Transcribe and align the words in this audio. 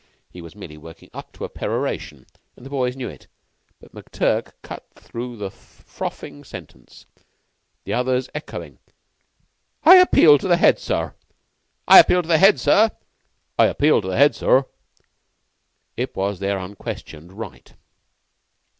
He 0.31 0.41
was 0.41 0.55
merely 0.55 0.79
working 0.79 1.11
up 1.13 1.31
to 1.33 1.45
a 1.45 1.47
peroration, 1.49 2.25
and 2.57 2.65
the 2.65 2.71
boys 2.71 2.95
knew 2.95 3.07
it; 3.07 3.27
but 3.79 3.93
McTurk 3.93 4.53
cut 4.63 4.83
through 4.95 5.37
the 5.37 5.51
frothing 5.51 6.43
sentence, 6.43 7.05
the 7.83 7.93
others 7.93 8.27
echoing: 8.33 8.79
"I 9.83 9.97
appeal 9.97 10.39
to 10.39 10.47
the 10.47 10.57
Head, 10.57 10.79
sir." 10.79 11.13
"I 11.87 11.99
appeal 11.99 12.23
to 12.23 12.27
the 12.27 12.39
head, 12.39 12.59
sir." 12.59 12.89
"I 13.59 13.65
appeal 13.67 14.01
to 14.01 14.07
the 14.07 14.17
Head, 14.17 14.33
sir." 14.35 14.65
It 15.95 16.15
was 16.15 16.39
their 16.39 16.57
unquestioned 16.57 17.33
right. 17.33 17.71